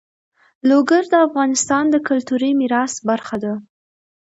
[0.69, 3.53] لوگر د افغانستان د کلتوري میراث برخه ده.